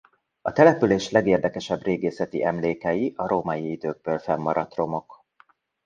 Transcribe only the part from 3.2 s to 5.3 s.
római időkből fennmaradt romok.